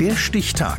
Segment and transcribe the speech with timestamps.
[0.00, 0.78] Der Stichtag.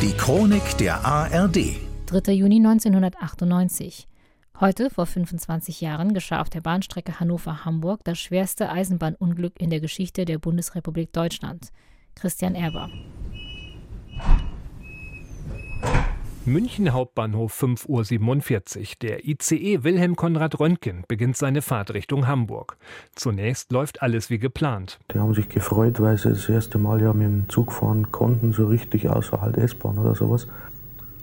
[0.00, 1.76] Die Chronik der ARD.
[2.06, 2.32] 3.
[2.32, 4.08] Juni 1998.
[4.58, 10.24] Heute, vor 25 Jahren, geschah auf der Bahnstrecke Hannover-Hamburg das schwerste Eisenbahnunglück in der Geschichte
[10.24, 11.72] der Bundesrepublik Deutschland.
[12.14, 12.88] Christian Erber.
[16.46, 18.86] München Hauptbahnhof 5.47 Uhr.
[19.00, 22.76] Der ICE Wilhelm Konrad Röntgen beginnt seine Fahrt Richtung Hamburg.
[23.14, 24.98] Zunächst läuft alles wie geplant.
[25.14, 28.52] Die haben sich gefreut, weil sie das erste Mal ja mit dem Zug fahren konnten,
[28.52, 30.46] so richtig außer halt S-Bahn oder sowas.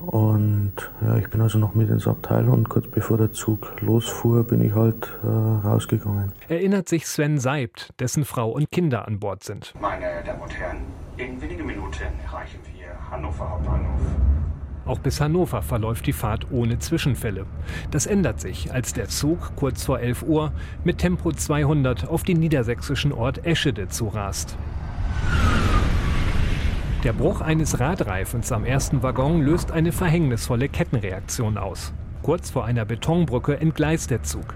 [0.00, 4.44] Und ja, ich bin also noch mit ins Abteil und kurz bevor der Zug losfuhr,
[4.44, 6.32] bin ich halt äh, rausgegangen.
[6.48, 9.72] Erinnert sich Sven Seibt, dessen Frau und Kinder an Bord sind.
[9.80, 10.82] Meine Damen und Herren,
[11.16, 14.00] in wenigen Minuten erreichen wir Hannover Hauptbahnhof.
[14.86, 17.44] Auch bis Hannover verläuft die Fahrt ohne Zwischenfälle.
[17.90, 20.52] Das ändert sich, als der Zug kurz vor 11 Uhr
[20.84, 24.56] mit Tempo 200 auf den niedersächsischen Ort Eschede zurast.
[27.02, 31.92] Der Bruch eines Radreifens am ersten Waggon löst eine verhängnisvolle Kettenreaktion aus.
[32.22, 34.54] Kurz vor einer Betonbrücke entgleist der Zug.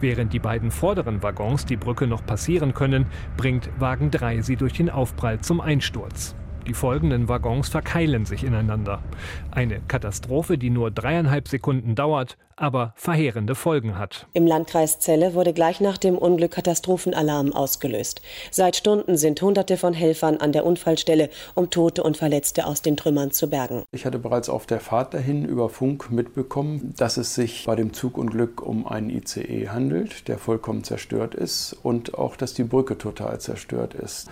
[0.00, 4.72] Während die beiden vorderen Waggons die Brücke noch passieren können, bringt Wagen 3 sie durch
[4.72, 6.34] den Aufprall zum Einsturz.
[6.66, 9.02] Die folgenden Waggons verkeilen sich ineinander.
[9.50, 14.28] Eine Katastrophe, die nur dreieinhalb Sekunden dauert, aber verheerende Folgen hat.
[14.32, 18.22] Im Landkreis Celle wurde gleich nach dem Unglück Katastrophenalarm ausgelöst.
[18.52, 22.96] Seit Stunden sind Hunderte von Helfern an der Unfallstelle, um Tote und Verletzte aus den
[22.96, 23.84] Trümmern zu bergen.
[23.90, 27.92] Ich hatte bereits auf der Fahrt dahin über Funk mitbekommen, dass es sich bei dem
[27.92, 33.40] Zugunglück um einen ICE handelt, der vollkommen zerstört ist und auch, dass die Brücke total
[33.40, 34.28] zerstört ist.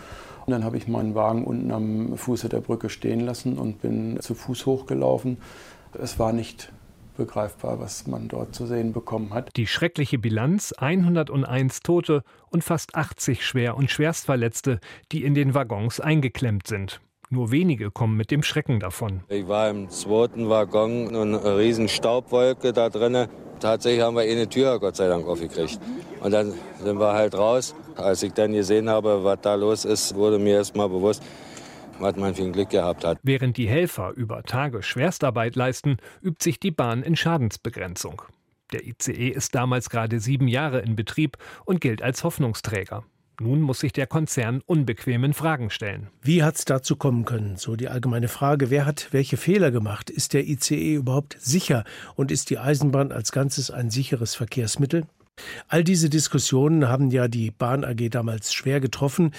[0.51, 4.19] Und dann habe ich meinen Wagen unten am Fuße der Brücke stehen lassen und bin
[4.21, 5.37] zu Fuß hochgelaufen.
[5.97, 6.73] Es war nicht
[7.17, 9.57] begreifbar, was man dort zu sehen bekommen hat.
[9.57, 14.81] Die schreckliche Bilanz 101 Tote und fast 80 schwer und schwerstverletzte,
[15.13, 17.01] die in den Waggons eingeklemmt sind.
[17.29, 19.21] Nur wenige kommen mit dem Schrecken davon.
[19.29, 23.29] Ich war im zweiten Waggon und eine riesen Staubwolke da drinnen.
[23.61, 25.79] Tatsächlich haben wir eine Tür Gott sei Dank aufgekriegt.
[26.21, 27.75] Und dann sind wir halt raus.
[27.97, 31.23] Als ich dann gesehen habe, was da los ist, wurde mir erst mal bewusst,
[31.99, 33.19] was man für ein Glück gehabt hat.
[33.23, 38.23] Während die Helfer über Tage Schwerstarbeit leisten, übt sich die Bahn in Schadensbegrenzung.
[38.73, 43.05] Der ICE ist damals gerade sieben Jahre in Betrieb und gilt als Hoffnungsträger.
[43.41, 46.09] Nun muss sich der Konzern unbequemen Fragen stellen.
[46.21, 47.57] Wie hat es dazu kommen können?
[47.57, 50.11] So die allgemeine Frage, wer hat welche Fehler gemacht?
[50.11, 51.85] Ist der ICE überhaupt sicher?
[52.17, 55.07] Und ist die Eisenbahn als Ganzes ein sicheres Verkehrsmittel?
[55.69, 59.33] All diese Diskussionen haben ja die Bahn AG damals schwer getroffen,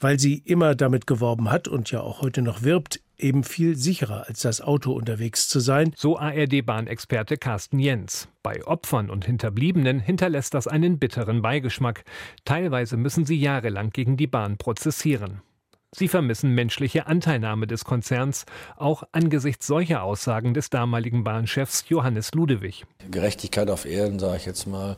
[0.00, 4.26] weil sie immer damit geworben hat und ja auch heute noch wirbt, eben viel sicherer
[4.28, 5.92] als das Auto unterwegs zu sein.
[5.96, 8.28] So ARD-Bahnexperte Carsten Jens.
[8.42, 12.04] Bei Opfern und Hinterbliebenen hinterlässt das einen bitteren Beigeschmack.
[12.44, 15.40] Teilweise müssen sie jahrelang gegen die Bahn prozessieren.
[15.94, 18.46] Sie vermissen menschliche Anteilnahme des Konzerns,
[18.78, 22.86] auch angesichts solcher Aussagen des damaligen Bahnchefs Johannes Ludewig.
[23.10, 24.96] Gerechtigkeit auf Erden, sage ich jetzt mal,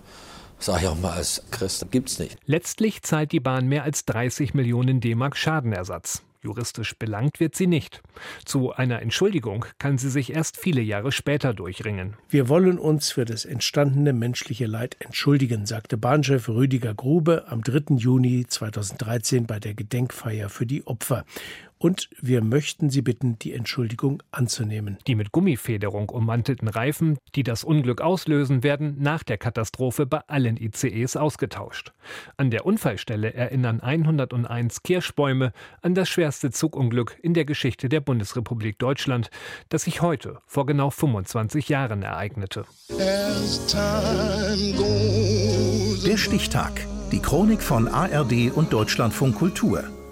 [0.58, 2.36] sage ich auch mal als Christ, gibt's nicht.
[2.46, 6.22] Letztlich zahlt die Bahn mehr als 30 Millionen D-Mark Schadenersatz.
[6.44, 8.02] Juristisch belangt wird sie nicht.
[8.44, 12.18] Zu einer Entschuldigung kann sie sich erst viele Jahre später durchringen.
[12.28, 17.96] Wir wollen uns für das entstandene menschliche Leid entschuldigen, sagte Bahnchef Rüdiger Grube am 3.
[17.96, 21.24] Juni 2013 bei der Gedenkfeier für die Opfer.
[21.84, 24.96] Und wir möchten Sie bitten, die Entschuldigung anzunehmen.
[25.06, 30.56] Die mit Gummifederung ummantelten Reifen, die das Unglück auslösen, werden nach der Katastrophe bei allen
[30.56, 31.92] ICEs ausgetauscht.
[32.38, 35.52] An der Unfallstelle erinnern 101 Kirschbäume
[35.82, 39.28] an das schwerste Zugunglück in der Geschichte der Bundesrepublik Deutschland,
[39.68, 42.64] das sich heute vor genau 25 Jahren ereignete.
[46.06, 46.86] Der Stichtag.
[47.12, 49.84] Die Chronik von ARD und Deutschlandfunk Kultur.